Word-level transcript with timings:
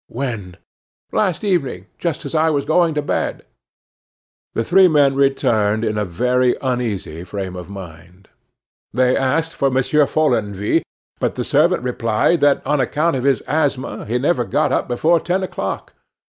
"When?" 0.07 0.57
"Last 1.11 1.43
evening, 1.43 1.85
just 1.99 2.25
as 2.25 2.33
I 2.33 2.49
was 2.49 2.65
going 2.65 2.95
to 2.95 3.03
bed." 3.03 3.45
The 4.55 4.63
three 4.63 4.87
men 4.87 5.13
returned 5.13 5.85
in 5.85 5.95
a 5.95 6.05
very 6.05 6.55
uneasy 6.59 7.23
frame 7.23 7.55
of 7.55 7.69
mind. 7.69 8.27
They 8.91 9.15
asked 9.15 9.53
for 9.53 9.69
Monsieur 9.69 10.07
Follenvie, 10.07 10.81
but 11.19 11.35
the 11.35 11.43
servant 11.43 11.83
replied 11.83 12.39
that 12.41 12.65
on 12.65 12.81
account 12.81 13.15
of 13.15 13.23
his 13.25 13.41
asthma 13.41 14.05
he 14.05 14.17
never 14.17 14.43
got 14.43 14.71
up 14.71 14.87
before 14.87 15.19
ten 15.19 15.43
o'clock. 15.43 15.93